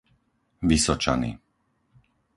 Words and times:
Vysočany 0.69 1.31